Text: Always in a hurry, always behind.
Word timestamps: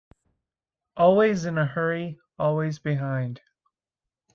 Always 0.97 1.45
in 1.45 1.59
a 1.59 1.65
hurry, 1.67 2.19
always 2.39 2.79
behind. 2.79 3.39